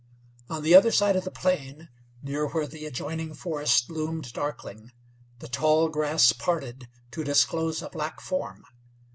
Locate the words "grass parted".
5.89-6.87